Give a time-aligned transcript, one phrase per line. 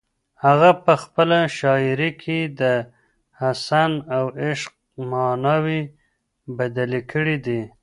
[0.45, 2.61] هغه په خپله شاعري کې د
[3.41, 4.71] حسن او عشق
[5.11, 5.81] ماناوې
[6.57, 7.61] بدلې کړې دي.